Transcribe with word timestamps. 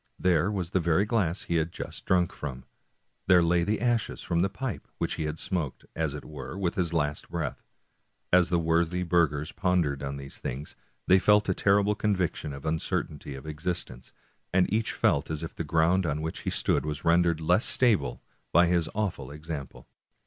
There 0.17 0.51
was 0.51 0.71
the 0.71 0.79
very 0.79 1.05
glass 1.05 1.43
he 1.43 1.57
had 1.57 1.71
just 1.71 2.05
drunk 2.07 2.33
from; 2.33 2.65
there 3.27 3.43
lay 3.43 3.63
the 3.63 3.79
ashes 3.79 4.23
from 4.23 4.39
the 4.39 4.49
pipe 4.49 4.87
which 4.97 5.13
he 5.13 5.25
had 5.25 5.37
smoked, 5.37 5.85
as 5.95 6.15
it 6.15 6.25
were, 6.25 6.57
with 6.57 6.73
his 6.73 6.91
last 6.91 7.29
breath. 7.29 7.61
As 8.33 8.49
the 8.49 8.57
worthy 8.57 9.03
burghers 9.03 9.51
pon 9.51 9.83
dered 9.83 10.01
on 10.01 10.17
these 10.17 10.39
things, 10.39 10.75
they 11.05 11.19
felt 11.19 11.49
a 11.49 11.53
terrible 11.53 11.93
conviction 11.93 12.51
of 12.51 12.63
the 12.63 12.69
vincertainty 12.71 13.35
of 13.35 13.45
existence, 13.45 14.11
and 14.51 14.67
each 14.73 14.91
felt 14.93 15.29
as 15.29 15.43
if 15.43 15.53
the 15.53 15.63
ground 15.63 16.07
on 16.07 16.23
which 16.23 16.39
he 16.39 16.49
stood 16.49 16.83
was 16.83 17.05
rendered 17.05 17.39
less 17.39 17.65
stable 17.65 18.23
by 18.51 18.65
his 18.65 18.89
awful 18.95 19.31
ex 19.31 19.51
ample. 19.51 19.87